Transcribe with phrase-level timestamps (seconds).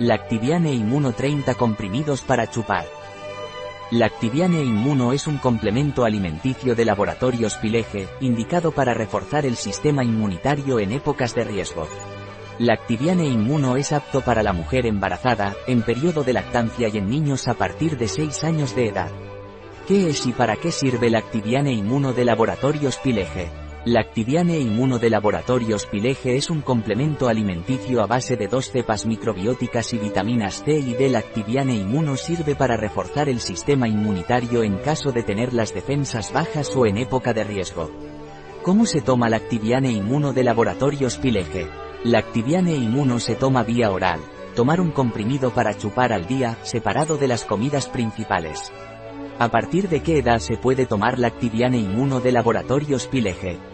[0.00, 2.84] Lactiviane Inmuno 30 comprimidos para chupar.
[3.92, 10.80] Lactiviane Inmuno es un complemento alimenticio de laboratorios Pileje, indicado para reforzar el sistema inmunitario
[10.80, 11.86] en épocas de riesgo.
[12.58, 17.46] Lactiviane Inmuno es apto para la mujer embarazada, en periodo de lactancia y en niños
[17.46, 19.12] a partir de 6 años de edad.
[19.86, 23.63] ¿Qué es y para qué sirve Lactiviane Inmuno de laboratorios Pileje?
[23.86, 29.92] Lactiviane Inmuno de Laboratorios Pileje es un complemento alimenticio a base de dos cepas microbióticas
[29.92, 31.10] y vitaminas C y D.
[31.10, 36.74] Lactiviane Inmuno sirve para reforzar el sistema inmunitario en caso de tener las defensas bajas
[36.74, 37.90] o en época de riesgo.
[38.62, 41.68] ¿Cómo se toma Lactiviane Inmuno de Laboratorios Pileje?
[42.04, 44.20] Lactiviane Inmuno se toma vía oral.
[44.56, 48.72] Tomar un comprimido para chupar al día, separado de las comidas principales.
[49.38, 53.73] ¿A partir de qué edad se puede tomar Lactiviane Inmuno de Laboratorios Pileje?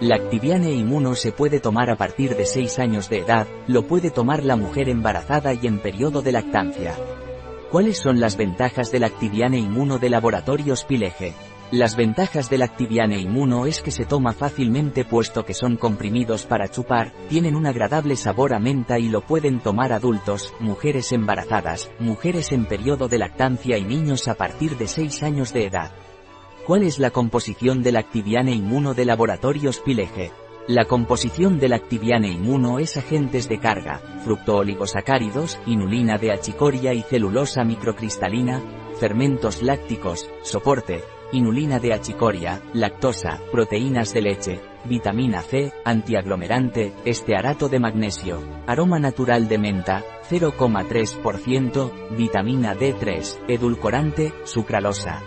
[0.00, 4.44] Lactiviane Inmuno se puede tomar a partir de 6 años de edad, lo puede tomar
[4.44, 6.94] la mujer embarazada y en periodo de lactancia.
[7.72, 11.34] ¿Cuáles son las ventajas del Activiane Inmuno de Laboratorios Pileje?
[11.72, 16.68] Las ventajas del Activiane Inmuno es que se toma fácilmente puesto que son comprimidos para
[16.68, 22.52] chupar, tienen un agradable sabor a menta y lo pueden tomar adultos, mujeres embarazadas, mujeres
[22.52, 25.90] en periodo de lactancia y niños a partir de 6 años de edad.
[26.68, 30.32] ¿Cuál es la composición del Activiane Inmuno de Laboratorios Pileje?
[30.66, 37.64] La composición del Activiane Inmuno es agentes de carga, fructooligosacáridos, inulina de achicoria y celulosa
[37.64, 38.60] microcristalina,
[39.00, 41.02] fermentos lácticos, soporte,
[41.32, 49.48] inulina de achicoria, lactosa, proteínas de leche, vitamina C, antiaglomerante, estearato de magnesio, aroma natural
[49.48, 55.22] de menta, 0,3%, vitamina D3, edulcorante, sucralosa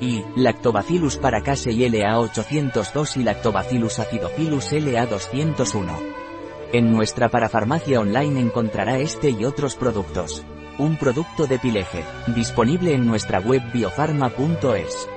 [0.00, 6.26] y Lactobacillus paracase y LA802 y Lactobacillus acidophilus LA201.
[6.72, 10.44] En nuestra parafarmacia online encontrará este y otros productos.
[10.78, 15.08] Un producto de Pileje, disponible en nuestra web biofarma.es.